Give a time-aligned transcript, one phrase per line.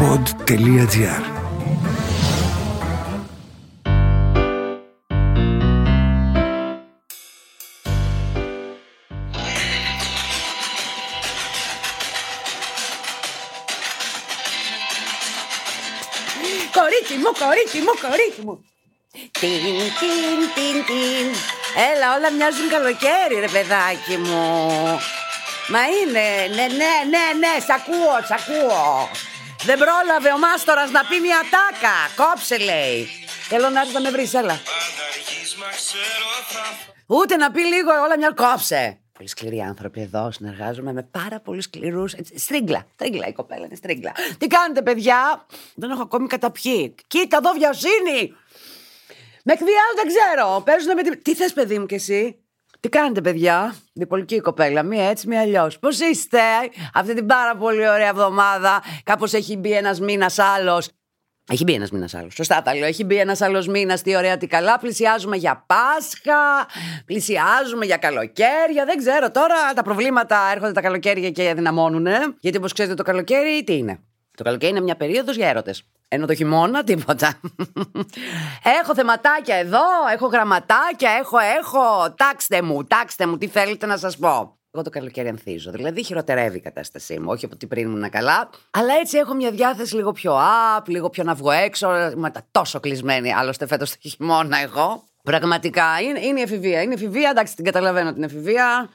[0.00, 1.22] pod.gr
[16.72, 18.64] Κορίτσι μου, κορίτσι μου, κορίτσι μου.
[19.12, 19.50] Τιν,
[20.00, 21.28] τιν, τιν, τιν.
[21.92, 24.40] Έλα, όλα μοιάζουν καλοκαίρι, ρε παιδάκι μου.
[25.68, 29.08] Μα είναι, ναι, ναι, ναι, ναι, σ' ακούω, σ' ακούω.
[29.64, 31.96] Δεν πρόλαβε ο μάστορας να πει μια τάκα.
[32.16, 33.08] Κόψε, λέει.
[33.48, 34.60] Θέλω να έρθεις να με βρεις, έλα.
[37.06, 38.98] Ούτε να πει λίγο όλα μια κόψε.
[39.12, 40.30] Πολύ σκληροί άνθρωποι εδώ.
[40.30, 42.14] Συνεργάζομαι με πάρα πολύ σκληρούς.
[42.34, 42.86] Στρίγκλα.
[42.94, 44.12] Στρίγκλα η κοπέλα είναι στρίγκλα.
[44.38, 46.94] Τι κάνετε, παιδιά; Δεν έχω ακόμη καταπιεί.
[47.06, 48.34] Κοίτα εδώ βιασύνη.
[49.42, 50.62] Με εκβιάζουν δεν ξέρω.
[50.64, 51.22] Παίζουν με την.
[51.22, 52.38] Τι θες, παιδί μου, κι εσύ;
[52.80, 54.82] Τι κάνετε, παιδιά; Διπολική η κοπέλα.
[54.82, 55.78] Μία έτσι, μία αλλιώς.
[55.78, 56.40] Πώς είστε;
[56.94, 58.82] Αυτή την πάρα πολύ ωραία εβδομάδα.
[59.04, 60.88] Κάπως έχει μπει ένας μήνας άλλος.
[61.52, 62.34] Έχει μπει ένας μήνας άλλος.
[62.34, 62.86] Σωστά τα λέω.
[62.86, 64.02] Έχει μπει ένας άλλος μήνας.
[64.02, 64.78] Τι ωραία, τι καλά.
[64.78, 66.66] Πλησιάζουμε για Πάσχα.
[67.04, 68.84] Πλησιάζουμε για καλοκαίρια.
[68.84, 69.72] Δεν ξέρω τώρα.
[69.74, 72.06] Τα προβλήματα έρχονται τα καλοκαίρια και δυναμώνουν.
[72.40, 74.00] Γιατί όπως ξέρετε, το καλοκαίρι τι είναι;
[74.40, 75.82] Το καλοκαίρι είναι μια περίοδος για έρωτες.
[76.08, 77.40] Ενώ το χειμώνα τίποτα.
[78.80, 82.14] έχω θεματάκια εδώ, έχω γραμματάκια, έχω, έχω.
[82.16, 84.58] Τάξτε μου, τάξτε μου, τι θέλετε να σας πω.
[84.72, 85.70] Εγώ το καλοκαίρι ανθίζω.
[85.70, 87.26] Δηλαδή χειροτερεύει η κατάστασή μου.
[87.30, 88.50] Όχι από ότι πριν ήμουν καλά.
[88.70, 92.10] Αλλά έτσι έχω μια διάθεση λίγο πιο up, λίγο πιο να βγω έξω.
[92.10, 93.32] Είμαι τόσο κλεισμένη.
[93.32, 95.04] Άλλωστε φέτος το χειμώνα εγώ.
[95.22, 96.82] Πραγματικά είναι, είναι η εφηβεία.
[96.82, 98.88] Είναι η εφηβεία, εντάξει, την καταλαβαίνω την εφηβεία.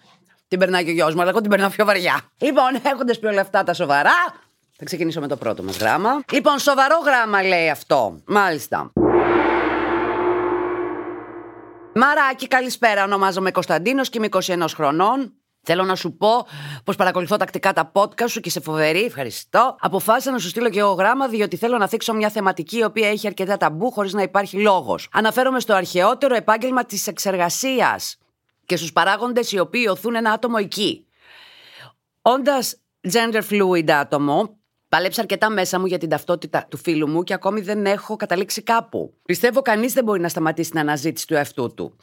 [0.48, 2.22] Την περνάει και ο γιος μου, αλλά εγώ την περνάω πιο βαριά.
[2.38, 4.12] Λοιπόν, έχοντας πει όλα αυτά τα σοβαρά,
[4.78, 6.10] θα ξεκινήσω με το πρώτο μας γράμμα.
[6.32, 8.20] Λοιπόν, σοβαρό γράμμα λέει αυτό.
[8.26, 8.92] Μάλιστα.
[11.96, 13.04] Μαράκι, καλησπέρα.
[13.04, 15.34] Ονομάζομαι Κωνσταντίνος και είμαι 21 χρονών.
[15.68, 16.48] Θέλω να σου πω
[16.84, 19.76] πως παρακολουθώ τακτικά τα podcast σου και σε φοβερή, ευχαριστώ.
[19.80, 23.10] Αποφάσισα να σου στείλω και εγώ γράμμα, διότι θέλω να θίξω μια θεματική η οποία
[23.10, 25.10] έχει αρκετά ταμπού χωρίς να υπάρχει λόγος.
[25.12, 28.18] Αναφέρομαι στο αρχαιότερο επάγγελμα της εξεργασίας
[28.66, 31.08] και στους παράγοντες οι οποίοι οθούν ένα άτομο εκεί.
[32.22, 32.76] Όντας
[33.12, 34.58] gender fluid άτομο,
[34.96, 38.62] Πάλεψα αρκετά μέσα μου για την ταυτότητα του φίλου μου και ακόμη δεν έχω καταλήξει
[38.62, 39.14] κάπου.
[39.26, 41.96] Πιστεύω κανείς δεν μπορεί να σταματήσει την αναζήτηση του εαυτού του.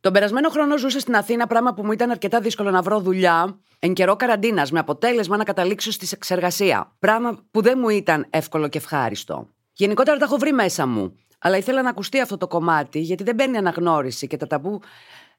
[0.00, 3.58] Τον περασμένο χρόνο ζούσα στην Αθήνα, πράγμα που μου ήταν αρκετά δύσκολο να βρω δουλειά
[3.78, 6.92] εν καιρό καραντίνας, με αποτέλεσμα να καταλήξω στη εξεργασία.
[6.98, 9.48] Πράγμα που δεν μου ήταν εύκολο και ευχάριστο.
[9.72, 11.16] Γενικότερα τα έχω βρει μέσα μου.
[11.38, 14.80] Αλλά ήθελα να ακουστεί αυτό το κομμάτι, γιατί δεν παίρνει αναγνώριση και τα ταμπού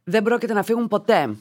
[0.03, 1.35] δεν πρόκειται να φύγουν ποτέ.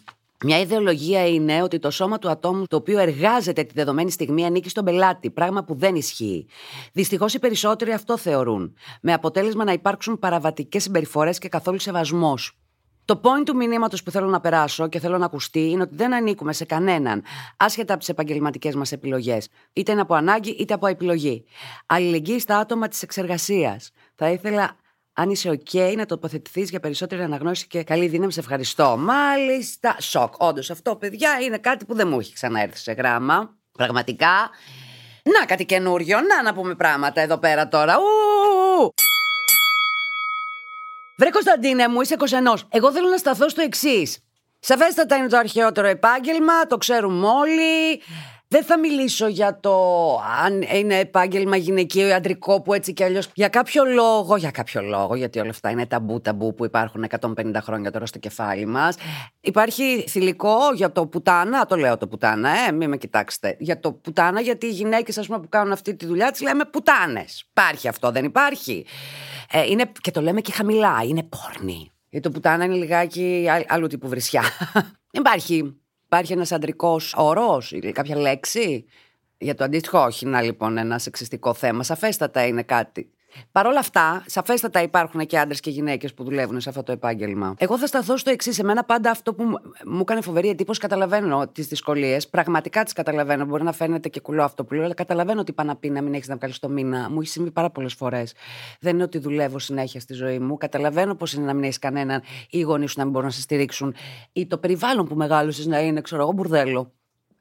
[0.44, 4.68] Μια ιδεολογία είναι ότι το σώμα του ατόμου το οποίο εργάζεται τη δεδομένη στιγμή ανήκει
[4.68, 6.46] στον πελάτη, πράγμα που δεν ισχύει.
[6.92, 12.58] Δυστυχώς οι περισσότεροι αυτό θεωρούν, με αποτέλεσμα να υπάρξουν παραβατικές συμπεριφορές και καθόλου σεβασμός.
[13.04, 16.14] Το point του μηνύματος που θέλω να περάσω και θέλω να ακουστεί είναι ότι δεν
[16.14, 17.22] ανήκουμε σε κανέναν,
[17.56, 21.44] άσχετα από τις επαγγελματικές μας επιλογές, είτε είναι από ανάγκη είτε από επιλογή.
[21.86, 23.90] Αλληλεγγύη στα άτομα της εξεργασίας.
[24.14, 24.76] Θα ήθελα
[25.20, 28.32] αν είσαι OK, να τοποθετηθείς για περισσότερη αναγνώριση και καλή δύναμη.
[28.32, 28.96] Σε ευχαριστώ.
[28.98, 29.96] Μάλιστα.
[30.00, 30.34] Σοκ.
[30.38, 33.54] Όντως, αυτό, παιδιά, είναι κάτι που δεν μου έχει ξαναέρθει σε γράμμα.
[33.72, 34.50] Πραγματικά.
[35.22, 36.18] Να, κάτι καινούριο.
[36.20, 37.96] Να, να πούμε πράγματα εδώ πέρα τώρα.
[37.98, 38.94] Ου!
[41.16, 42.54] Βρε Κωνσταντίνε μου, είσαι 21.
[42.68, 44.18] Εγώ θέλω να σταθώ στο εξής.
[44.60, 48.02] Σαφέστατα είναι το αρχαιότερο επάγγελμα, το ξέρουμε όλοι.
[48.52, 49.74] Δεν θα μιλήσω για το
[50.44, 53.30] αν είναι επάγγελμα γυναικείο ή αντρικό που έτσι κι αλλιώς.
[53.34, 57.54] Για κάποιο λόγο, για κάποιο λόγο, γιατί όλα αυτά είναι ταμπού ταμπού που υπάρχουν 150
[57.62, 58.96] χρόνια τώρα στο κεφάλι μας.
[59.40, 63.56] Υπάρχει θηλυκό για το πουτάνα, το λέω το πουτάνα, ε, μην με κοιτάξετε.
[63.58, 66.64] Για το πουτάνα, γιατί οι γυναίκες, ας πούμε, που κάνουν αυτή τη δουλειά, τις λέμε
[66.64, 67.46] πουτάνες.
[67.50, 68.86] Υπάρχει αυτό, δεν υπάρχει.
[69.50, 71.90] Ε, είναι, και το λέμε και χαμηλά, είναι πόρνη.
[72.08, 74.42] Γιατί το πουτάνα είναι λιγάκι άλλου τύπου βρισιά.
[75.20, 75.80] Υπάρχει
[76.12, 78.84] Υπάρχει ένας αντρικός όρος ή κάποια λέξη;
[79.38, 81.82] Για το αντίστοιχο, όχι να λοιπόν ένα σεξιστικό θέμα.
[81.82, 83.10] Σαφέστατα είναι κάτι.
[83.52, 87.54] Παρ' όλα αυτά, σαφέστατα υπάρχουν και άντρες και γυναίκες που δουλεύουν σε αυτό το επάγγελμα.
[87.58, 88.58] Εγώ θα σταθώ στο εξής.
[88.58, 89.44] Εμένα πάντα αυτό που
[89.84, 92.28] μου έκανε φοβερή εντύπωση, καταλαβαίνω τις δυσκολίες.
[92.28, 93.44] Πραγματικά τις καταλαβαίνω.
[93.44, 96.02] Μπορεί να φαίνεται και κουλό αυτό που λέω, αλλά καταλαβαίνω ότι πάνε να πει να
[96.02, 97.10] μην έχεις να βγάλεις το μήνα.
[97.10, 98.34] Μου έχει συμβεί πάρα πολλές φορές.
[98.80, 100.56] Δεν είναι ότι δουλεύω συνέχεια στη ζωή μου.
[100.56, 103.34] Καταλαβαίνω πώς είναι να μην έχεις κανέναν ή οι γονείς σου να μην μπορούν να
[103.34, 103.94] σε στηρίξουν
[104.32, 106.92] ή το περιβάλλον που μεγάλωσες να είναι, ξέρω εγώ, μπουρδέλο.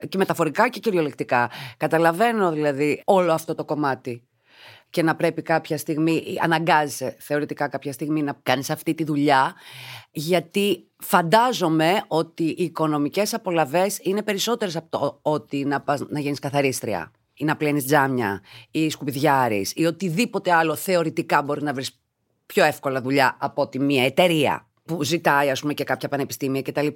[0.10, 1.50] Και μεταφορικά και κυριολεκτικά.
[1.78, 4.24] Καταλαβαίνω δηλαδή όλο αυτό το κομμάτι
[4.90, 9.54] και να πρέπει κάποια στιγμή, αναγκάζεσαι θεωρητικά κάποια στιγμή να κάνεις αυτή τη δουλειά,
[10.12, 16.40] γιατί φαντάζομαι ότι οι οικονομικές απολαβές είναι περισσότερες από το ότι να, πας, να γίνεις
[16.40, 18.42] καθαρίστρια ή να πλένεις τζάμια
[18.72, 22.00] ή σκουπιδιάρης ή οτιδήποτε άλλο θεωρητικά μπορεί να βρεις
[22.46, 26.88] πιο εύκολα δουλειά από ότι μια εταιρεία που ζητάει ας πούμε και κάποια πανεπιστήμια κτλ.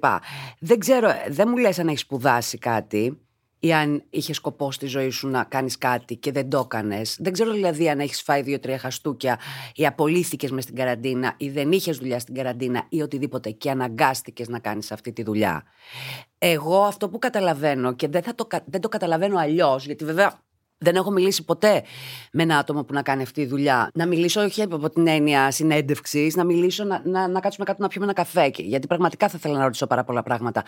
[0.58, 3.18] Δεν ξέρω, δεν μου λες αν έχεις σπουδάσει κάτι
[3.64, 7.16] ή αν είχες σκοπό στη ζωή σου να κάνεις κάτι και δεν το έκανες.
[7.20, 9.38] Δεν ξέρω δηλαδή αν έχεις φάει δύο-τρία χαστούκια
[9.74, 14.48] ή απολύθηκες μες στην καραντίνα ή δεν είχες δουλειά στην καραντίνα ή οτιδήποτε και αναγκάστηκες
[14.48, 15.62] να κάνεις αυτή τη δουλειά.
[16.38, 20.42] Εγώ αυτό που καταλαβαίνω και δεν, θα το, δεν το καταλαβαίνω αλλιώς, γιατί βέβαια
[20.78, 21.82] δεν έχω μιλήσει ποτέ
[22.32, 23.90] με ένα άτομο που να κάνει αυτή τη δουλειά.
[23.94, 27.88] Να μιλήσω όχι από την έννοια συνέντευξης, να μιλήσω, να, να, να κάτσουμε κάτω να
[27.88, 28.50] πιούμε ένα καφέ.
[28.56, 30.64] Γιατί πραγματικά θα ήθελα να ρωτήσω πάρα πολλά πράγματα.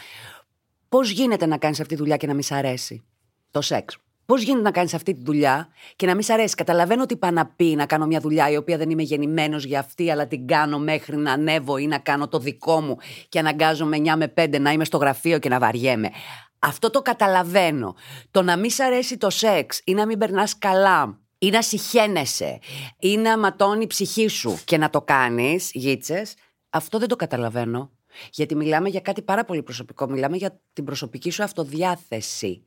[0.88, 3.04] Πώς γίνεται να κάνεις αυτή τη δουλειά και να μην σ' αρέσει
[3.50, 3.96] το σεξ;
[4.26, 7.30] Πώς γίνεται να κάνεις αυτή τη δουλειά και να μην σ' αρέσει; Καταλαβαίνω ότι είπα
[7.30, 10.46] να πει να κάνω μια δουλειά η οποία δεν είμαι γεννημένος για αυτή, αλλά την
[10.46, 12.96] κάνω μέχρι να ανέβω ή να κάνω το δικό μου
[13.28, 16.10] και αναγκάζομαι 9 με 5 να είμαι στο γραφείο και να βαριέμαι.
[16.58, 17.94] Αυτό το καταλαβαίνω.
[18.30, 22.58] Το να μην σ' αρέσει το σεξ ή να μην περνάς καλά ή να συχαίνεσαι
[22.98, 26.34] ή να ματώνει η ψυχή σου και να το κάνεις, γίτσες,
[26.70, 27.90] αυτό δεν το καταλαβαίνω.
[28.30, 30.08] Γιατί μιλάμε για κάτι πάρα πολύ προσωπικό.
[30.08, 32.66] Μιλάμε για την προσωπική σου αυτοδιάθεση.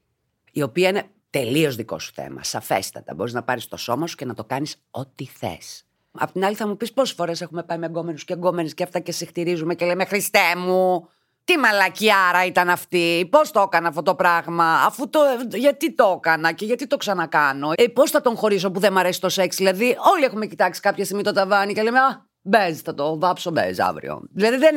[0.52, 2.44] Η οποία είναι τελείως δικό σου θέμα.
[2.44, 3.14] Σαφέστατα.
[3.16, 5.84] Μπορείς να πάρεις το σώμα σου και να το κάνεις ό,τι θες.
[6.12, 8.84] Απ' την άλλη, θα μου πεις πόσες φορές έχουμε πάει με γκόμενου και γκόμενε και
[8.84, 11.08] αυτά και συχτηρίζουμε και λέμε Χριστέ μου,
[11.44, 15.20] τι μαλακιάρα ήταν αυτή, πώς το έκανα αυτό το πράγμα, αφού το.
[15.54, 17.72] Γιατί το έκανα και γιατί το ξανακάνω.
[17.76, 19.98] Ε, πώς θα τον χωρίσω που δεν μ' αρέσει το σεξ, δηλαδή.
[20.16, 23.80] Όλοι έχουμε κοιτάξει κάποια στιγμή το ταβάνι και λέμε Α, Μπέζ, θα το βάψω μπέζ
[23.80, 24.22] αύριο.
[24.34, 24.76] Δηλαδή δεν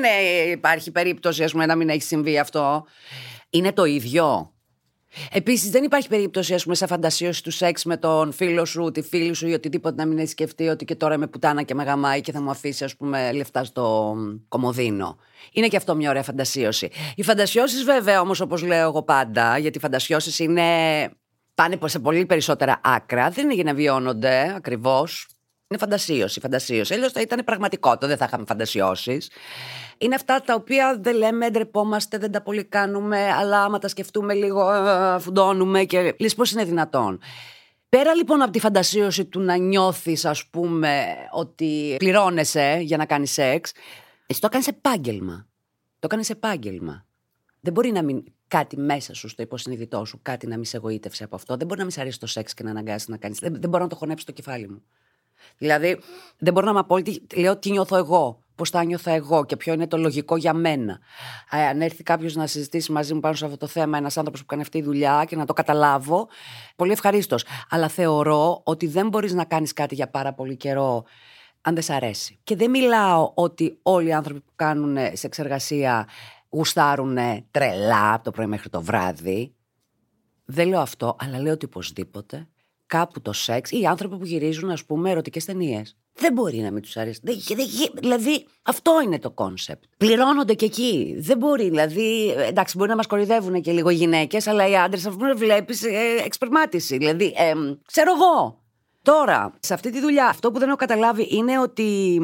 [0.52, 2.84] υπάρχει περίπτωση ας πούμε, να μην έχει συμβεί αυτό.
[3.50, 4.52] Είναι το ίδιο.
[5.32, 9.02] Επίσης, δεν υπάρχει περίπτωση, ας πούμε, σε φαντασίωση του σεξ με τον φίλο σου, τη
[9.02, 11.82] φίλη σου ή οτιδήποτε να μην έχει σκεφτεί ότι και τώρα είμαι πουτάνα και με
[11.82, 14.14] γαμάει και θα μου αφήσει, ας πούμε, λεφτά στο
[14.48, 15.16] κομμωδίνο.
[15.52, 16.90] Είναι και αυτό μια ωραία φαντασίωση.
[17.14, 20.62] Οι φαντασιώσεις, βέβαια, όμως, όπως λέω εγώ πάντα, γιατί οι φαντασιώσεις είναι.
[21.54, 23.30] πάνε σε πολύ περισσότερα άκρα.
[23.30, 25.26] Δεν είναι για να βιώνονται ακριβώς.
[25.72, 26.94] Είναι φαντασίωση, φαντασίωση.
[26.94, 29.30] Αλλιώς θα ήταν πραγματικότητα, δεν θα είχαμε φαντασιώσεις.
[29.98, 34.34] Είναι αυτά τα οποία δεν λέμε, ντρεπόμαστε, δεν τα πολύ κάνουμε, αλλά άμα τα σκεφτούμε
[34.34, 37.20] λίγο, ε, φουντώνουμε και λες πώς είναι δυνατόν.
[37.88, 43.32] Πέρα λοιπόν από τη φαντασίωση του να νιώθεις ας πούμε ότι πληρώνεσαι για να κάνεις
[43.32, 43.72] σεξ,
[44.26, 45.46] εσύ το κάνεις επάγγελμα.
[45.98, 47.06] Το κάνεις επάγγελμα.
[47.60, 51.24] Δεν μπορεί να μην κάτι μέσα σου, στο υποσυνείδητό σου, κάτι να μην σε εγωίτευσε
[51.24, 51.56] από αυτό.
[51.56, 53.38] Δεν μπορεί να μην σε αρέσει το σεξ και να αναγκάσει να κάνεις.
[53.38, 54.82] Δεν, δεν μπορώ να το χωνέψει το κεφάλι μου.
[55.58, 56.00] Δηλαδή,
[56.38, 56.96] δεν μπορώ να μου πω,
[57.36, 60.98] λέω τι νιώθω εγώ, πώς θα νιώθω εγώ και ποιο είναι το λογικό για μένα.
[61.50, 64.40] Ε, αν έρθει κάποιος να συζητήσει μαζί μου πάνω σε αυτό το θέμα, ένας άνθρωπος
[64.40, 66.28] που κάνει αυτή τη δουλειά και να το καταλάβω,
[66.76, 67.44] πολύ ευχαρίστως.
[67.68, 71.04] Αλλά θεωρώ ότι δεν μπορείς να κάνεις κάτι για πάρα πολύ καιρό
[71.60, 72.38] αν δεν σ' αρέσει.
[72.44, 76.08] Και δεν μιλάω ότι όλοι οι άνθρωποι που κάνουν σεξεργασία
[76.48, 77.18] γουστάρουν
[77.50, 79.54] τρελά από το πρωί μέχρι το βράδυ.
[80.44, 82.48] Δεν λέω αυτό, αλλά λέω ότι οπωσδήποτε
[82.92, 85.96] κάπου το σεξ ή οι άνθρωποι που γυρίζουν, ας πούμε, ερωτικές ταινίες.
[86.14, 87.20] Δεν μπορεί να μην τους αρέσει.
[87.22, 89.84] Δεν, δεν, δηλαδή, αυτό είναι το concept.
[89.96, 91.16] Πληρώνονται και εκεί.
[91.18, 91.68] Δεν μπορεί.
[91.68, 95.32] Δηλαδή, εντάξει, μπορεί να μας κοροϊδεύουν και λίγο οι γυναίκες, αλλά οι άντρες, ας πούμε,
[95.32, 96.96] βλέπεις ε, εξπερμάτιση.
[96.96, 97.52] Δηλαδή, ε,
[97.86, 98.62] ξέρω εγώ.
[99.02, 102.20] Τώρα, σε αυτή τη δουλειά, αυτό που δεν έχω καταλάβει είναι ότι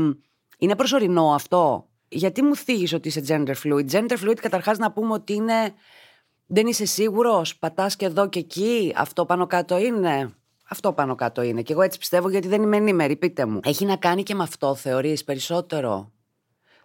[0.58, 1.88] είναι προσωρινό αυτό.
[2.08, 5.74] Γιατί μου θίγεις ότι είσαι gender fluid; Gender fluid, καταρχάς, να πούμε ότι είναι.
[6.46, 10.32] Δεν είσαι σίγουρος, πατάς και εδώ και εκεί, αυτό πάνω κάτω είναι.
[10.68, 11.62] Αυτό πάνω κάτω είναι.
[11.62, 13.16] Και εγώ έτσι πιστεύω γιατί δεν είμαι ενήμερη.
[13.16, 13.60] Πείτε μου.
[13.64, 16.12] Έχει να κάνει και με αυτό, θεωρείς περισσότερο;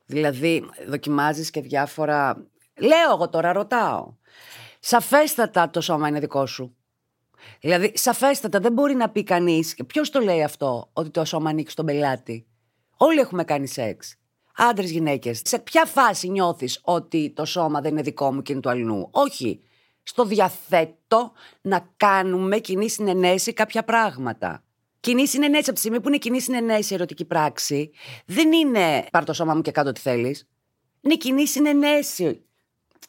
[0.05, 2.47] Δηλαδή, δοκιμάζεις και διάφορα.
[2.79, 4.13] Λέω εγώ τώρα, ρωτάω.
[4.79, 6.75] Σαφέστατα το σώμα είναι δικό σου.
[7.59, 9.63] Δηλαδή, σαφέστατα δεν μπορεί να πει κανεί.
[9.87, 12.47] Ποιος το λέει αυτό, ότι το σώμα ανήκει στον πελάτη;
[12.97, 14.15] Όλοι έχουμε κάνει σεξ.
[14.55, 15.41] Άντρες, γυναίκες.
[15.43, 19.07] Σε ποια φάση νιώθεις ότι το σώμα δεν είναι δικό μου και είναι του αλλού;
[19.11, 19.61] Όχι
[20.03, 21.31] στο διαθέτω
[21.61, 24.63] να κάνουμε κοινή συνενέση κάποια πράγματα.
[24.99, 27.91] Κοινή συνενέση από τη στιγμή που είναι κοινή συνενέση ερωτική πράξη,
[28.25, 30.47] δεν είναι πάρ το σώμα μου και κάτω τι θέλεις.
[31.01, 32.45] Είναι κοινή συνενέση.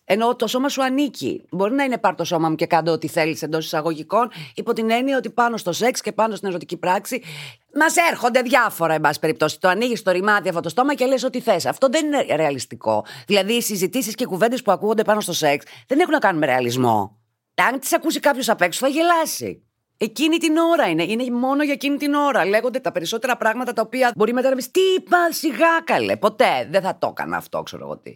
[0.04, 1.44] Ενώ το σώμα σου ανήκει.
[1.50, 4.90] Μπορεί να είναι πάρ το σώμα μου και κάτω ό,τι θέλεις εντός εισαγωγικών, υπό την
[4.90, 7.22] έννοια ότι πάνω στο σεξ και πάνω στην ερωτική πράξη
[7.74, 9.60] μας έρχονται διάφορα, εν πάση περιπτώσει.
[9.60, 11.66] Το ανοίγεις το ρημάδι αυτό το στόμα και λες ό,τι θες.
[11.66, 13.04] Αυτό δεν είναι ρεαλιστικό.
[13.26, 16.46] Δηλαδή, οι συζητήσεις και κουβέντες που ακούγονται πάνω στο σεξ δεν έχουν να κάνουν με
[16.46, 17.18] ρεαλισμό.
[17.54, 19.62] Αν τις ακούσει κάποιος απ' έξω, θα γελάσει.
[19.96, 21.02] Εκείνη την ώρα είναι.
[21.02, 22.44] Είναι μόνο για εκείνη την ώρα.
[22.44, 26.16] Λέγονται τα περισσότερα πράγματα τα οποία μπορεί μετά να πεις Τι είπα, σιγά καλέ.
[26.16, 28.14] Ποτέ δεν θα το έκανα αυτό, ξέρω εγώ τι.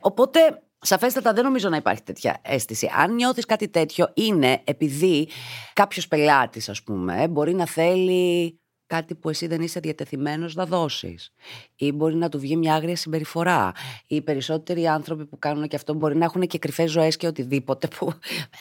[0.00, 2.90] Οπότε Σαφέστατα δεν νομίζω να υπάρχει τέτοια αίσθηση.
[2.96, 5.28] Αν νιώθεις κάτι τέτοιο, είναι επειδή
[5.72, 8.54] κάποιος πελάτης, ας πούμε, μπορεί να θέλει
[8.86, 11.32] κάτι που εσύ δεν είσαι διατεθειμένος να δώσεις.
[11.76, 13.72] Ή μπορεί να του βγει μια άγρια συμπεριφορά.
[14.06, 17.88] Οι περισσότεροι άνθρωποι που κάνουν και αυτό μπορεί να έχουν και κρυφές ζωές και οτιδήποτε,
[17.98, 18.12] που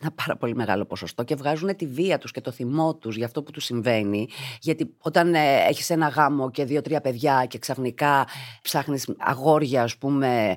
[0.01, 3.25] ένα πάρα πολύ μεγάλο ποσοστό και βγάζουν τη βία τους και το θυμό τους για
[3.25, 4.27] αυτό που τους συμβαίνει.
[4.61, 8.27] Γιατί όταν ε, έχεις ένα γάμο και δύο-τρία παιδιά και ξαφνικά
[8.61, 10.55] ψάχνεις αγόρια, ας πούμε,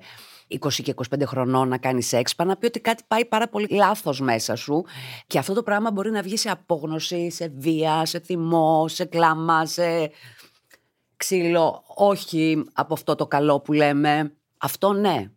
[0.60, 3.66] 20 και 25 χρονών να κάνεις σεξ, πάει να πει ότι κάτι πάει πάρα πολύ
[3.70, 4.84] λάθος μέσα σου.
[5.26, 9.66] Και αυτό το πράγμα μπορεί να βγει σε απόγνωση, σε βία, σε θυμό, σε κλάμα,
[9.66, 10.10] σε
[11.16, 11.82] ξύλο.
[11.86, 14.36] Όχι από αυτό το καλό που λέμε.
[14.58, 15.30] Αυτό ναι.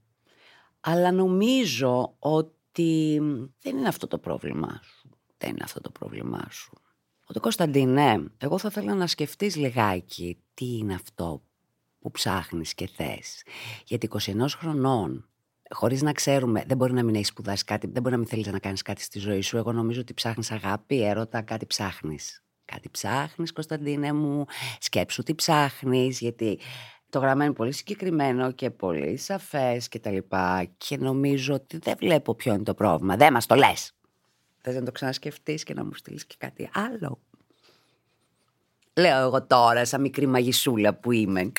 [0.79, 3.21] Αλλά νομίζω ότι
[3.61, 5.09] δεν είναι αυτό το πρόβλημά σου.
[5.37, 6.71] Δεν είναι αυτό το πρόβλημά σου.
[7.25, 11.41] Ότι Κωνσταντίνε, εγώ θα ήθελα να σκεφτείς λιγάκι τι είναι αυτό
[12.05, 13.43] που ψάχνεις και θες.
[13.85, 15.29] Γιατί 21 χρονών,
[15.69, 18.47] χωρίς να ξέρουμε, δεν μπορεί να μην έχεις σπουδάσει κάτι, δεν μπορεί να μην θέλεις
[18.47, 19.57] να κάνεις κάτι στη ζωή σου.
[19.57, 22.43] Εγώ νομίζω ότι ψάχνεις αγάπη, έρωτα, κάτι ψάχνεις.
[22.65, 24.45] Κάτι ψάχνεις, Κωνσταντίνε μου,
[24.79, 26.59] σκέψου τι ψάχνεις, γιατί
[27.09, 31.95] το γράμμα είναι πολύ συγκεκριμένο και πολύ σαφές και τα λοιπά και νομίζω ότι δεν
[31.99, 33.15] βλέπω ποιο είναι το πρόβλημα.
[33.15, 33.91] Δεν μας το λες.
[34.61, 37.19] Θες να το ξανασκεφτείς και να μου στείλεις και κάτι άλλο.
[38.97, 41.51] Λέω εγώ τώρα, σαν μικρή μαγισούλα που είμαι.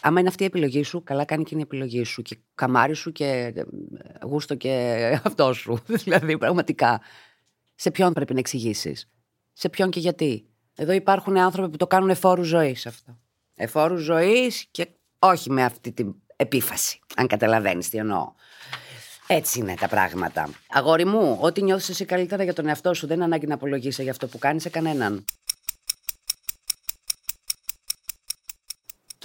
[0.00, 2.22] Άμα είναι αυτή η επιλογή σου, καλά κάνει και είναι η επιλογή σου.
[2.22, 3.62] Και καμάρι σου και ε,
[4.26, 5.78] γούστο και αυτό σου.
[5.86, 7.00] δηλαδή, πραγματικά.
[7.74, 9.08] Σε ποιον πρέπει να εξηγήσεις;
[9.52, 13.18] Σε ποιον και γιατί; Εδώ υπάρχουν άνθρωποι που το κάνουν εφόρου ζωής αυτό.
[13.54, 14.86] Εφόρου ζωής και
[15.18, 16.98] όχι με αυτή την επίφαση.
[17.16, 18.32] Αν καταλαβαίνεις τι εννοώ.
[19.26, 20.48] Έτσι είναι τα πράγματα.
[20.68, 24.02] Αγόρι μου, ό,τι νιώθεις εσύ καλύτερα για τον εαυτό σου, δεν είναι ανάγκη να απολογίσει
[24.02, 25.24] για αυτό που κάνεις σε κανέναν.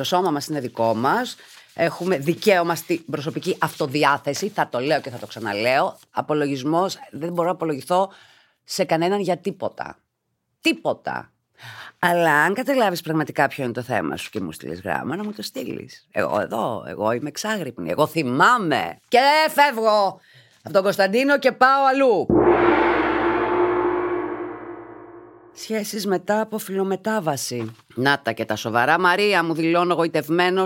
[0.02, 1.36] Το σώμα μας είναι δικό μας.
[1.74, 4.50] Έχουμε δικαίωμα στην προσωπική αυτοδιάθεση.
[4.50, 5.98] Θα το λέω και θα το ξαναλέω.
[6.12, 8.12] Απολογισμός, δεν μπορώ να απολογηθώ
[8.64, 9.98] σε κανέναν για τίποτα.
[10.62, 11.32] Τίποτα.
[12.00, 15.34] Αλλά αν καταλάβεις πραγματικά ποιο είναι το θέμα σου και μου στείλεις γράμμα, να μου
[15.34, 16.08] το στείλεις.
[16.12, 17.90] Εγώ εδώ, εγώ είμαι εξάγρυπνη.
[17.90, 18.98] Εγώ θυμάμαι.
[19.08, 20.20] Και φεύγω
[20.64, 22.28] από τον Κωνσταντίνο και πάω αλλού.
[25.62, 27.72] Σχέσεις μετά από φιλομετάβαση.
[27.96, 29.00] Να τα και τα σοβαρά.
[29.00, 30.64] Μαρία, μου δηλώνω εγωιτευμένο.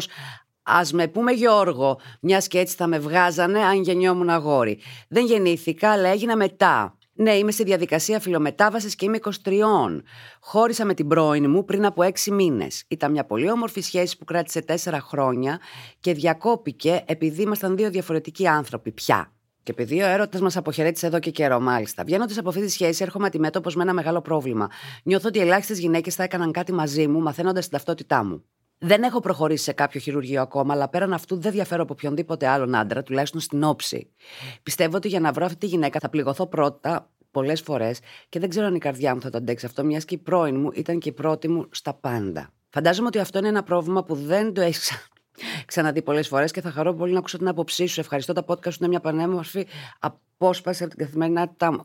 [0.63, 4.79] Α με πούμε Γιώργο, μιας και έτσι θα με βγάζανε αν γεννιόμουν αγόρι.
[5.07, 6.97] Δεν γεννήθηκα, αλλά έγινα μετά.
[7.13, 10.01] Ναι, είμαι στη διαδικασία φιλομετάβασης και είμαι 23.
[10.39, 12.83] Χώρισα με την πρώην μου πριν από 6 μήνες.
[12.87, 15.59] Ήταν μια πολύ όμορφη σχέση που κράτησε 4 χρόνια
[15.99, 19.34] και διακόπηκε επειδή ήμασταν δύο διαφορετικοί άνθρωποι πια.
[19.65, 22.03] Και επειδή ο έρωτας μας αποχαιρέτησε εδώ και καιρό, μάλιστα.
[22.03, 24.69] Βγαίνοντας από αυτή τη σχέση, έρχομαι αντιμέτωπος με ένα μεγάλο πρόβλημα.
[25.03, 28.43] Νιώθω ότι ελάχιστες γυναίκες θα έκαναν κάτι μαζί μου, μαθαίνοντας την ταυτότητά μου.
[28.77, 32.75] Δεν έχω προχωρήσει σε κάποιο χειρουργείο ακόμα, αλλά πέραν αυτού δεν διαφέρω από οποιονδήποτε άλλον
[32.75, 34.09] άντρα, τουλάχιστον στην όψη.
[34.63, 38.49] Πιστεύω ότι για να βρω αυτή τη γυναίκα θα πληγωθώ πρώτα πολλές φορές και δεν
[38.49, 40.99] ξέρω αν η καρδιά μου θα το αντέξει αυτό, μιας και η πρώην μου ήταν
[40.99, 42.53] και η πρώτη μου στα πάντα.
[42.69, 44.79] Φαντάζομαι ότι αυτό είναι ένα πρόβλημα που δεν το έχει
[45.65, 47.99] ξαναδεί πολλές φορές και θα χαρώ πολύ να ακούσω την άποψή σου.
[47.99, 48.33] Ευχαριστώ.
[48.33, 49.67] Τα podcast σου είναι μια πανέμορφη
[49.99, 51.81] απόσπαση από την καθημερινότητά μου.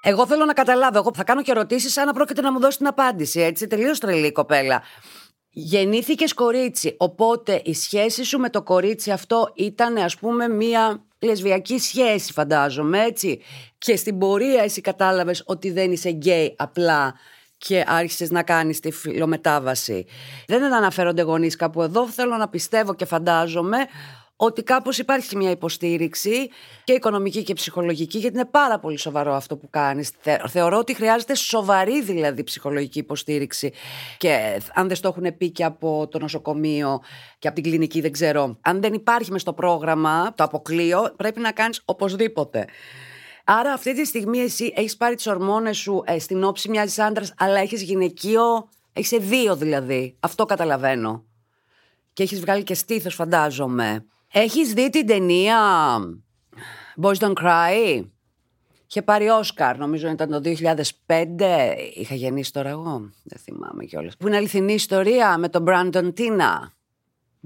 [0.00, 0.98] Εγώ θέλω να καταλάβω.
[0.98, 3.40] Εγώ θα κάνω και ερωτήσεις, σαν να πρόκειται να μου δώσει την απάντηση.
[3.40, 4.82] Έτσι, τελείως τρελή κοπέλα.
[5.50, 6.94] Γεννήθηκες κορίτσι.
[6.98, 13.04] Οπότε η σχέση σου με το κορίτσι αυτό ήταν, ας πούμε, μία λεσβιακή σχέση, φαντάζομαι,
[13.04, 13.40] έτσι.
[13.78, 17.14] Και στην πορεία εσύ κατάλαβες ότι δεν είσαι γκέι απλά
[17.58, 20.06] και άρχισες να κάνεις τη φιλομετάβαση.
[20.46, 22.08] Δεν αναφέρονται γονείς κάπου εδώ.
[22.08, 23.78] Θέλω να πιστεύω και φαντάζομαι
[24.40, 26.50] ότι κάπως υπάρχει μια υποστήριξη
[26.84, 30.10] και οικονομική και ψυχολογική γιατί είναι πάρα πολύ σοβαρό αυτό που κάνεις.
[30.48, 33.72] Θεωρώ ότι χρειάζεται σοβαρή δηλαδή ψυχολογική υποστήριξη
[34.16, 37.00] και αν δεν το έχουν πει και από το νοσοκομείο
[37.38, 38.58] και από την κλινική δεν ξέρω.
[38.60, 42.66] Αν δεν υπάρχει μες στο πρόγραμμα το αποκλείω πρέπει να κάνεις οπωσδήποτε.
[43.50, 47.34] Άρα αυτή τη στιγμή εσύ έχεις πάρει τις ορμόνες σου ε, στην όψη μιας άντρας,
[47.38, 50.16] αλλά έχεις γυναικείο, έχεις δύο δηλαδή.
[50.20, 51.24] Αυτό καταλαβαίνω.
[52.12, 54.04] Και έχεις βγάλει και στήθος φαντάζομαι.
[54.32, 55.58] Έχεις δει την ταινία
[57.02, 58.04] Boys Don't Cry?
[58.88, 60.40] Είχε πάρει Όσκαρ, νομίζω ήταν το
[61.06, 61.74] 2005.
[61.94, 64.16] Είχα γεννήσει τώρα εγώ, δεν θυμάμαι κιόλας.
[64.16, 66.70] Που είναι αληθινή ιστορία με τον Brandon Tina.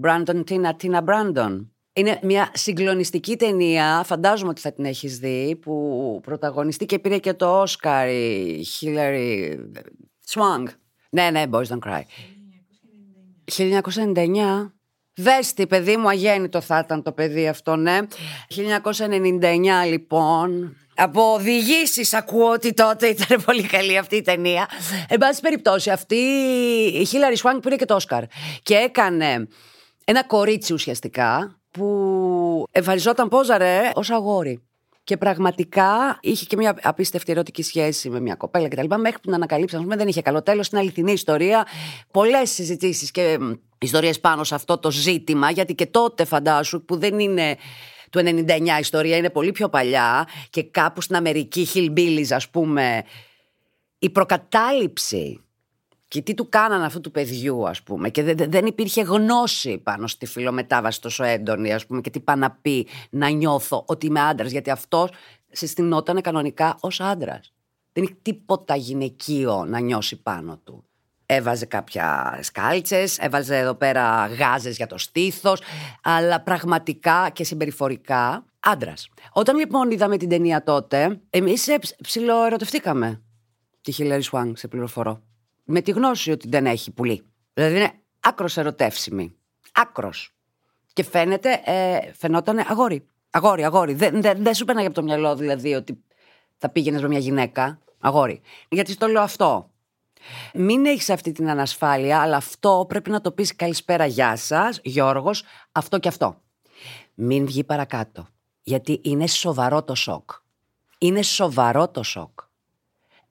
[0.02, 1.66] Brandon Tina, Tina Brandon.
[1.94, 7.34] Είναι μια συγκλονιστική ταινία, φαντάζομαι ότι θα την έχεις δει, που πρωταγωνιστεί και πήρε και
[7.34, 9.56] το Όσκαρ η Hillary
[10.28, 10.66] Swank.
[11.10, 12.00] Ναι, ναι, Boys Don't Cry.
[13.44, 14.72] 1999.
[15.14, 17.98] Δέστη, παιδί μου, αγέννητο θα ήταν το παιδί αυτό, ναι.
[18.48, 20.76] 1999 λοιπόν.
[20.94, 24.68] Από οδηγήσει ακούω ότι τότε ήταν πολύ καλή αυτή η ταινία.
[25.08, 26.14] Εν πάση περιπτώσει, αυτή
[26.94, 28.24] η Χίλαρη Σουάνγκ πήρε και το Όσκαρ.
[28.62, 29.48] Και έκανε
[30.04, 34.62] ένα κορίτσι ουσιαστικά που εμφανιζόταν πόζαρε ως αγόρι.
[35.04, 38.94] Και πραγματικά είχε και μια απίστευτη ερωτική σχέση με μια κοπέλα κτλ.
[38.96, 40.68] Μέχρι που να ανακαλύψαμε, δεν είχε καλό τέλος.
[40.68, 41.66] Είναι αληθινή ιστορία.
[42.10, 43.38] Πολλές συζητήσεις και
[43.78, 47.56] ιστορίες πάνω σε αυτό το ζήτημα, γιατί και τότε φαντάσου που δεν είναι
[48.10, 53.04] του 99 ιστορία, είναι πολύ πιο παλιά και κάπου στην Αμερική, Hillbillies ας πούμε,
[53.98, 55.44] η προκατάληψη
[56.12, 58.08] και τι του κάνανε αυτού του παιδιού, ας πούμε.
[58.08, 62.36] Και δεν, δεν υπήρχε γνώση πάνω στη φιλομετάβαση τόσο έντονη, ας πούμε, και τι πάει
[62.36, 64.50] να πει να νιώθω ότι είμαι άντρας.
[64.50, 65.08] Γιατί αυτό
[65.50, 67.52] συστηνόταν κανονικά ως άντρας.
[67.92, 70.84] Δεν έχει τίποτα γυναικείο να νιώσει πάνω του.
[71.26, 75.60] Έβαζε κάποια σκάλτσες, έβαζε εδώ πέρα γάζες για το στήθος,
[76.02, 79.08] αλλά πραγματικά και συμπεριφορικά άντρας.
[79.32, 81.68] Όταν λοιπόν είδαμε την ταινία τότε, εμείς
[82.02, 83.22] ψιλοερωτευτήκαμε
[83.80, 85.22] τη Χιλέρη Σουάνγκ, σε πληροφορώ.
[85.64, 87.22] Με τη γνώση ότι δεν έχει πουλί.
[87.54, 89.36] Δηλαδή είναι άκρος ερωτεύσιμη.
[89.72, 90.34] Άκρος.
[90.92, 93.06] Και φαίνεται, ε, φαινόταν αγόρι.
[93.30, 93.94] Αγόρι, αγόρι.
[93.94, 96.04] Δεν, δεν, δεν σου πέναγε από το μυαλό δηλαδή ότι
[96.58, 97.78] θα πήγαινες με μια γυναίκα.
[98.00, 98.40] Αγόρι.
[98.68, 99.70] Γιατί το λέω αυτό.
[100.54, 105.44] Μην έχεις αυτή την ανασφάλεια, αλλά αυτό πρέπει να το πεις καλησπέρα, γεια σας, Γιώργος,
[105.72, 106.40] αυτό και αυτό.
[107.14, 108.26] Μην βγει παρακάτω.
[108.62, 110.30] Γιατί είναι σοβαρό το σοκ.
[110.98, 112.40] Είναι σοβαρό το σοκ.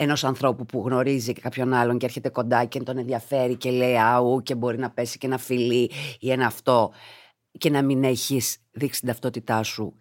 [0.03, 4.41] Ενός ανθρώπου που γνωρίζει κάποιον άλλον και έρχεται κοντά και τον ενδιαφέρει και λέει αού
[4.41, 6.91] και μπορεί να πέσει και ένα φιλί ή ένα αυτό
[7.57, 9.93] και να μην έχεις δείξει την ταυτότητά σου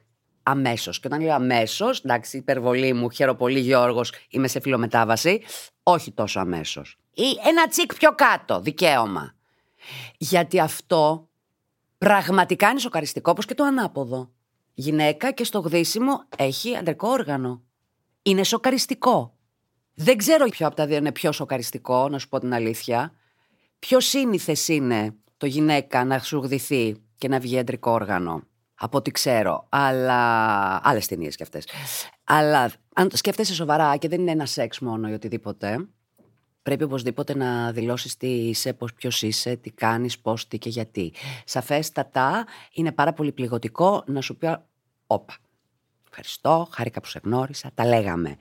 [0.42, 1.00] αμέσως.
[1.00, 5.42] Και όταν λέω αμέσως, εντάξει, υπερβολή μου, χαίρομαι πολύ Γιώργος, είμαι σε φιλομετάβαση,
[5.83, 6.99] όχι τόσο αμέσως.
[7.14, 9.35] Ή ένα τσικ πιο κάτω, δικαίωμα.
[10.19, 11.28] Γιατί αυτό
[11.99, 14.30] πραγματικά είναι σοκαριστικό, όπως και το ανάποδο.
[14.75, 17.62] Γυναίκα και στο γδύσιμο έχει αντρικό όργανο.
[18.23, 19.35] Είναι σοκαριστικό.
[20.02, 23.12] Δεν ξέρω ποιο από τα δύο είναι πιο σοκαριστικό, να σου πω την αλήθεια.
[23.78, 28.42] Πιο σύνηθες είναι το γυναίκα να σου γδυθεί και να βγει αντρικό όργανο
[28.75, 29.66] από ό,τι ξέρω.
[29.69, 30.80] Αλλά.
[30.83, 31.62] άλλες ταινίες κι αυτέ.
[32.25, 35.88] Αλλά αν σκέφτεσαι σοβαρά και δεν είναι ένα σεξ μόνο ή οτιδήποτε,
[36.62, 41.12] πρέπει οπωσδήποτε να δηλώσεις τι είσαι, πώς ποιος είσαι, τι κάνεις, πώς, τι και γιατί.
[41.45, 44.57] Σαφέστατα είναι πάρα πολύ πληγωτικό να σου πει.
[45.07, 45.37] Όπα.
[46.09, 48.37] Ευχαριστώ, χάρηκα που σε γνώρισα, τα λέγαμε.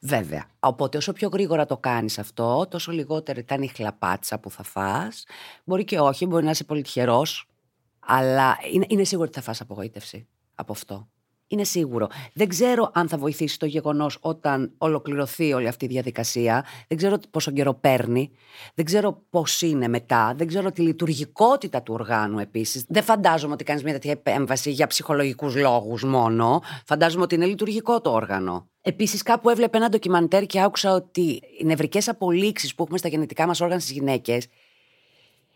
[0.00, 0.44] Βέβαια.
[0.60, 5.24] Οπότε όσο πιο γρήγορα το κάνεις αυτό, τόσο λιγότερο ήταν η χλαπάτσα που θα φας.
[5.64, 7.48] Μπορεί και όχι, μπορεί να είσαι πολύ τυχερός,
[7.98, 11.08] αλλά είναι, είναι σίγουρο ότι θα φας απογοήτευση από αυτό.
[11.52, 12.08] Είναι σίγουρο.
[12.32, 16.64] Δεν ξέρω αν θα βοηθήσει το γεγονός όταν ολοκληρωθεί όλη αυτή η διαδικασία.
[16.88, 18.30] Δεν ξέρω πόσο καιρό παίρνει.
[18.74, 20.34] Δεν ξέρω πώς είναι μετά.
[20.36, 22.84] Δεν ξέρω τη λειτουργικότητα του οργάνου επίσης.
[22.88, 26.62] Δεν φαντάζομαι ότι κάνεις μια τέτοια επέμβαση για ψυχολογικούς λόγους μόνο.
[26.86, 28.68] Φαντάζομαι ότι είναι λειτουργικό το όργανο.
[28.80, 33.46] Επίσης, κάπου έβλεπε ένα ντοκιμαντέρ και άκουσα ότι οι νευρικές απολύξεις που έχουμε στα γενετικά
[33.46, 34.46] μας όργανα στις γυναίκες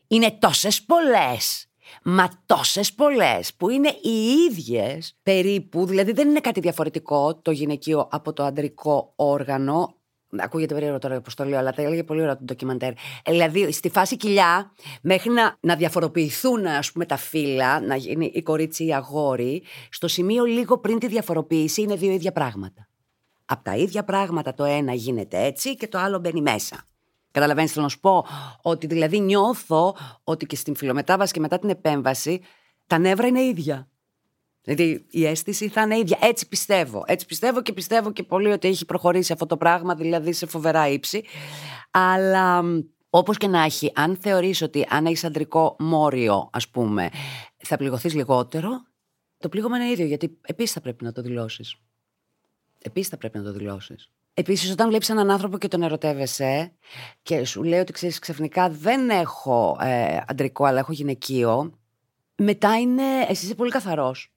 [0.06, 1.68] είναι τόσες πολλές
[2.02, 8.08] Μα τόσες πολλές που είναι οι ίδιες περίπου, δηλαδή δεν είναι κάτι διαφορετικό το γυναικείο
[8.10, 9.94] από το αντρικό όργανο.
[10.38, 12.92] Ακούγεται περίεργο τώρα πώ το λέω, αλλά τα έλεγε πολύ ωραία το ντοκιμαντέρ.
[13.26, 18.42] Δηλαδή, στη φάση κοιλιά, μέχρι να, να διαφοροποιηθούν ας πούμε, τα φύλλα, να γίνει η
[18.42, 22.88] κορίτσι ή η αγόρι, στο σημείο λίγο πριν τη διαφοροποίηση είναι δύο ίδια πράγματα.
[23.44, 26.84] Από τα ίδια πράγματα το ένα γίνεται έτσι και το άλλο μπαίνει μέσα.
[27.34, 28.26] Καταλαβαίνεις, θέλω να σου πω
[28.62, 32.40] ότι δηλαδή νιώθω ότι και στην φιλομετάβαση και μετά την επέμβαση
[32.86, 33.88] τα νεύρα είναι ίδια.
[34.60, 36.18] Δηλαδή η αίσθηση θα είναι ίδια.
[36.20, 37.04] Έτσι πιστεύω.
[37.06, 40.88] Έτσι πιστεύω και πιστεύω και πολύ ότι έχει προχωρήσει αυτό το πράγμα, δηλαδή σε φοβερά
[40.88, 41.24] ύψη.
[41.90, 42.62] Αλλά
[43.10, 47.10] όπως και να έχει, αν θεωρείς ότι αν έχεις αντρικό μόριο, ας πούμε,
[47.56, 48.70] θα πληγωθείς λιγότερο,
[49.38, 50.06] το πλήγωμα είναι ίδιο.
[50.06, 51.76] Γιατί επίσης θα πρέπει να το δηλώσεις.
[52.78, 54.10] Επίσης θα πρέπει να το δηλώσεις.
[54.34, 56.72] Επίσης, όταν βλέπεις έναν άνθρωπο και τον ερωτεύεσαι
[57.22, 61.78] και σου λέει ότι ξέρεις ξαφνικά δεν έχω ε, αντρικό, αλλά έχω γυναικείο,
[62.36, 63.02] μετά είναι.
[63.28, 64.32] Εσύ είσαι πολύ καθαρός.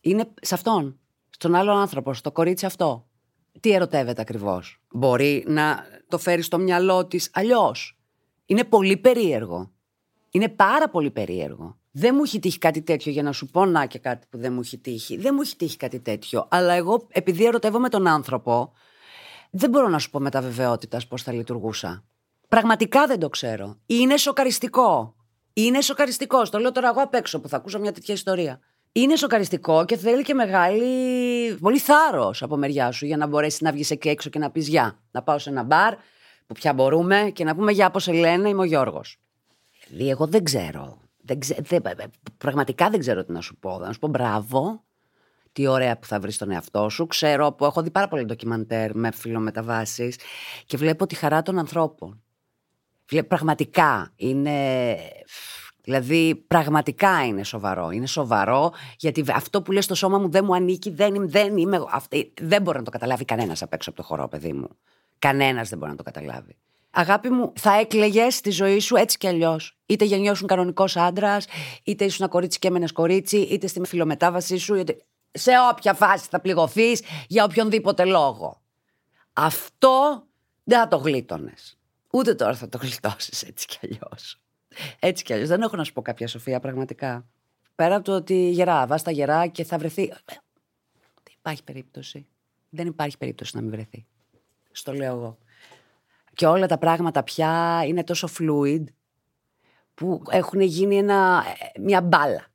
[0.00, 0.98] Είναι σε αυτόν.
[1.30, 3.06] Στον άλλον άνθρωπο, στο κορίτσι αυτό.
[3.60, 7.98] Τι ερωτεύεται ακριβώς; Μπορεί να το φέρει στο μυαλό της αλλιώς;
[8.46, 9.70] Είναι πολύ περίεργο.
[10.30, 11.78] Είναι πάρα πολύ περίεργο.
[11.90, 14.52] Δεν μου έχει τύχει κάτι τέτοιο για να σου πω να και κάτι που δεν
[14.52, 15.16] μου έχει τύχει.
[15.16, 16.46] Δεν μου έχει τύχει κάτι τέτοιο.
[16.50, 18.72] Αλλά εγώ, επειδή ερωτεύομαι τον άνθρωπο,
[19.50, 22.04] δεν μπορώ να σου πω με τα βεβαιότητας πώς θα λειτουργούσα.
[22.48, 23.78] Πραγματικά δεν το ξέρω.
[23.86, 25.14] Είναι σοκαριστικό.
[25.52, 26.42] Είναι σοκαριστικό.
[26.42, 28.60] Το λέω τώρα εγώ απ' έξω που θα ακούσω μια τέτοια ιστορία.
[28.92, 31.54] Είναι σοκαριστικό και θέλει και μεγάλη.
[31.60, 34.68] πολύ θάρρος από μεριά σου για να μπορέσεις να βγεις εκεί έξω και να πεις
[34.68, 34.98] Γεια.
[35.10, 35.94] Να πάω σε ένα μπαρ
[36.46, 39.18] που πια μπορούμε και να πούμε Γεια, πώς σε λένε, είμαι ο Γιώργος.
[39.88, 40.98] Δηλαδή, εγώ δεν ξέρω.
[41.22, 43.78] Δεν δεν, πραγματικά δεν ξέρω τι να σου πω.
[43.78, 44.84] Να σου πω μπράβο
[45.52, 47.06] τι ωραία που θα βρεις τον εαυτό σου.
[47.06, 50.16] Ξέρω που έχω δει πάρα πολύ ντοκιμαντέρ με φιλομεταβάσεις
[50.66, 52.22] και βλέπω τη χαρά των ανθρώπων.
[53.28, 54.96] Πραγματικά είναι.
[55.82, 57.90] Δηλαδή, πραγματικά είναι σοβαρό.
[57.90, 61.84] Είναι σοβαρό, γιατί αυτό που λες στο σώμα μου δεν μου ανήκει, δεν, δεν είμαι.
[61.90, 64.68] Αυτή, δεν μπορεί να το καταλάβει κανένας απ' έξω από το χορό, παιδί μου.
[65.18, 66.56] Κανένας δεν μπορεί να το καταλάβει.
[66.90, 69.78] Αγάπη μου, θα έκλεγες στη ζωή σου έτσι κι αλλιώς.
[69.86, 71.46] Είτε γεννιώσουν κανονικός άντρας,
[71.84, 74.74] είτε ήσουν ένα κορίτσι και έμενες κορίτσι, είτε στη φιλομετάβασή σου.
[74.74, 74.96] Είτε
[75.32, 78.62] σε όποια φάση θα πληγωθείς για οποιονδήποτε λόγο.
[79.32, 80.24] Αυτό
[80.64, 81.78] δεν θα το γλίτωνες.
[82.10, 84.40] Ούτε τώρα θα το γλιτώσεις έτσι κι αλλιώς.
[84.98, 85.48] Έτσι κι αλλιώς.
[85.48, 87.26] Δεν έχω να σου πω κάποια σοφία πραγματικά.
[87.74, 90.12] Πέρα από το ότι γερά, βάστα γερά και θα βρεθεί.
[91.22, 92.26] Δεν υπάρχει περίπτωση.
[92.68, 94.06] Δεν υπάρχει περίπτωση να μην βρεθεί.
[94.70, 95.38] Στο λέω εγώ.
[96.34, 98.84] Και όλα τα πράγματα πια είναι τόσο fluid
[99.94, 101.44] που έχουν γίνει ένα,
[101.80, 102.49] μια μπάλα.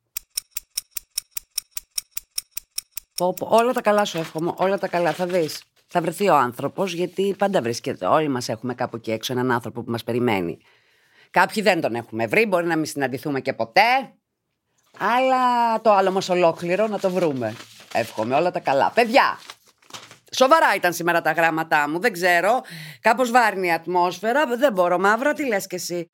[3.40, 5.64] Όλα τα καλά σου εύχομαι, όλα τα καλά θα δεις.
[5.88, 9.84] Θα βρεθεί ο άνθρωπος γιατί πάντα βρίσκεται, όλοι μας έχουμε κάπου εκεί έξω έναν άνθρωπο
[9.84, 10.58] που μας περιμένει.
[11.30, 14.14] Κάποιοι δεν τον έχουμε βρει, μπορεί να μην συναντηθούμε και ποτέ.
[14.98, 17.56] Αλλά το άλλο μας ολόκληρο να το βρούμε.
[17.94, 18.92] Εύχομαι όλα τα καλά.
[18.96, 19.38] Παιδιά,
[20.32, 22.62] Σοβαρά ήταν σήμερα τα γράμματά μου, δεν ξέρω.
[23.02, 26.10] Κάπως βάρνει η ατμόσφαιρα, δεν μπορώ μαύρα, τι λες κι εσύ.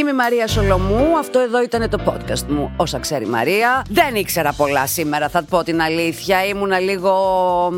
[0.00, 1.18] Είμαι η Μαρία Σολομού.
[1.18, 2.72] Αυτό εδώ ήταν το podcast μου.
[2.76, 3.84] Όσα ξέρει η Μαρία.
[3.90, 6.44] Δεν ήξερα πολλά σήμερα, θα πω την αλήθεια.
[6.44, 7.68] Ήμουνα λίγο.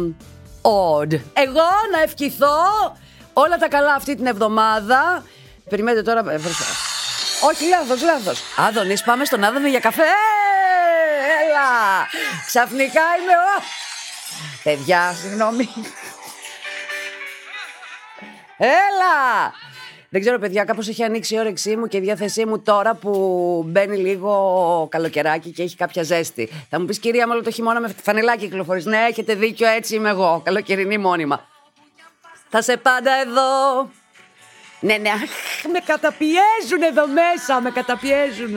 [0.63, 1.13] odd.
[1.33, 2.57] Εγώ να ευχηθώ
[3.33, 5.25] όλα τα καλά αυτή την εβδομάδα.
[5.69, 6.33] Περιμένετε τώρα.
[6.33, 6.39] Ε,
[7.51, 8.43] Όχι, λάθος, λάθος.
[8.57, 10.03] Άδωνη, πάμε στον Άδωνη για καφέ.
[11.43, 11.71] Έλα!
[12.47, 13.33] Ξαφνικά είμαι.
[13.33, 13.63] Ο...
[14.63, 15.69] Παιδιά, συγγνώμη.
[18.57, 19.53] Έλα!
[20.13, 23.65] Δεν ξέρω, παιδιά, κάπως έχει ανοίξει η όρεξή μου και η διάθεσή μου τώρα που
[23.67, 26.49] μπαίνει λίγο καλοκαιράκι και έχει κάποια ζέστη.
[26.71, 28.85] Θα μου πεις, κυρία, όλο το χειμώνα με φανελάκι κυκλοφορείς.
[28.85, 30.41] Ναι, έχετε δίκιο, έτσι είμαι εγώ.
[30.45, 31.49] Καλοκαιρινή μόνιμα.
[32.49, 33.91] Θα σε πάντα εδώ.
[34.81, 35.11] Ναι, ναι,
[35.73, 38.57] με καταπιέζουν εδώ μέσα, με καταπιέζουν.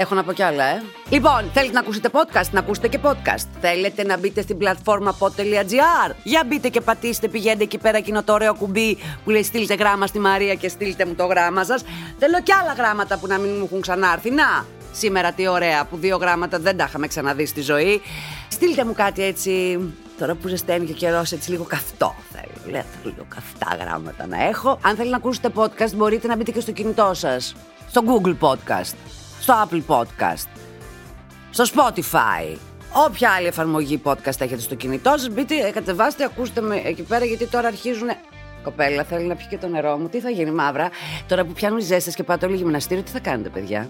[0.00, 0.82] Έχω να πω κι άλλα, ε.
[1.10, 3.46] Λοιπόν, θέλετε να ακούσετε podcast, να ακούσετε και podcast.
[3.60, 6.14] Θέλετε να μπείτε στην πλατφόρμα pod.gr.
[6.22, 10.06] Για μπείτε και πατήστε, πηγαίνετε εκεί πέρα εκείνο το ωραίο κουμπί που λέει στείλτε γράμμα
[10.06, 11.84] στη Μαρία και στείλτε μου το γράμμα σας.
[12.18, 14.30] Θέλω κι άλλα γράμματα που να μην μου έχουν ξανάρθει.
[14.30, 18.00] Να, σήμερα τι ωραία που δύο γράμματα δεν τα είχαμε ξαναδεί στη ζωή.
[18.48, 19.78] Στείλτε μου κάτι έτσι,
[20.18, 22.14] τώρα που ζεσταίνει και ο καιρός, έτσι λίγο καυτό.
[22.32, 24.70] Θέλω, λέω, λίγο καυτά γράμματα να έχω.
[24.70, 27.54] Αν θέλετε να ακούσετε podcast, μπορείτε να μπείτε και στο κινητό σας.
[27.88, 28.94] Στο Google Podcast
[29.48, 30.46] στο Apple Podcast,
[31.50, 32.56] στο Spotify,
[33.06, 37.46] όποια άλλη εφαρμογή podcast έχετε στο κινητό σας, μπείτε, κατεβάστε, ακούστε με εκεί πέρα γιατί
[37.46, 38.08] τώρα αρχίζουν
[38.62, 40.08] Κοπέλα, θέλει να πιει και το νερό μου.
[40.08, 40.90] Τι θα γίνει, μαύρα;
[41.28, 43.88] Τώρα που πιάνουν ζέστες και πάτε όλοι γυμναστήριο, τι θα κάνετε, παιδιά;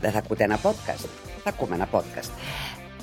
[0.00, 1.06] Δεν θα ακούτε ένα podcast.
[1.44, 2.30] Θα ακούμε ένα podcast.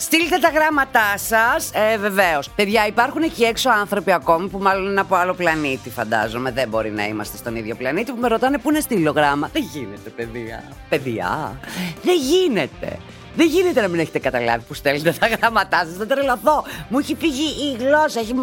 [0.01, 1.71] Στείλτε τα γράμματά σας.
[1.73, 2.49] Ε, Βεβαίως.
[2.49, 6.51] Παιδιά, υπάρχουν εκεί έξω άνθρωποι ακόμη που μάλλον είναι από άλλο πλανήτη, φαντάζομαι.
[6.51, 9.49] Δεν μπορεί να είμαστε στον ίδιο πλανήτη που με ρωτάνε πού είναι στείλω γράμμα.
[9.53, 10.63] Δεν γίνεται, παιδιά.
[10.89, 11.59] Παιδιά.
[12.03, 12.97] Δεν γίνεται.
[13.35, 15.97] Δεν γίνεται να μην έχετε καταλάβει που στέλνετε τα γράμματά σας.
[15.97, 16.63] Δεν τρελαθώ.
[16.89, 18.19] Μου έχει φύγει η γλώσσα.
[18.19, 18.33] Έχει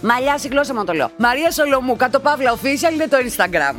[0.00, 1.10] μαλλιάσει η γλώσσα μου το λέω.
[1.16, 3.76] Μαρία Σολομού, κάτω παύλα official είναι το Instagram.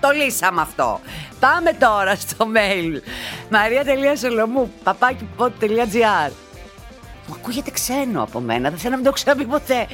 [0.00, 1.00] Το λύσαμε αυτό.
[1.44, 3.00] Πάμε τώρα στο mail.
[3.50, 6.30] Μαρία.σολομού, παπάκι.gr.
[7.26, 9.86] Μου ακούγεται ξένο από μένα, δεν θέλω να μην το ξαναπεί ποτέ.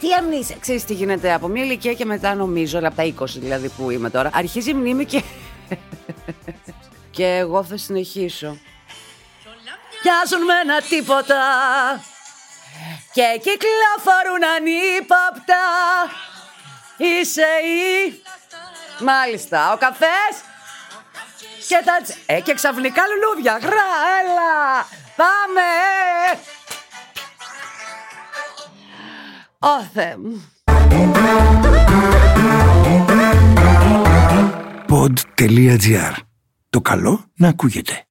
[0.00, 3.68] Τι αμνήσει, ξέρεις τι γίνεται από μια ηλικία και μετά νομίζω, από τα 20 δηλαδή
[3.68, 5.22] που είμαι τώρα, αρχίζει η μνήμη και.
[7.16, 8.58] και εγώ θα συνεχίσω.
[10.04, 11.42] Μοιάζουν με ένα τίποτα
[13.12, 15.64] και κυκλοφορούν ανύποπτα.
[16.96, 18.22] Είσαι η
[19.04, 19.72] Μάλιστα.
[19.72, 20.46] Ο καφές.
[21.68, 23.58] Και τα Ε, και ξαφνικά λουλούδια.
[23.58, 23.88] Γρά,
[24.20, 24.86] έλα.
[25.16, 25.62] Πάμε.
[29.58, 30.52] Ω, Θεέ μου.
[34.88, 36.14] Pod.gr.
[36.70, 38.07] Το καλό να ακούγεται.